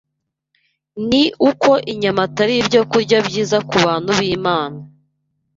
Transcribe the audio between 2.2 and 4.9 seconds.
atari ibyokurya byiza ku bantu b’Imana.